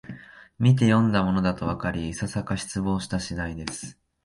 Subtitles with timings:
[0.57, 3.99] みてよんだものだとわかり、いささか失望した次第です